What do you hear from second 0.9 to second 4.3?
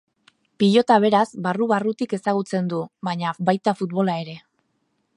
beraz, barru-barrutik ezagutzen du baina, baita futbola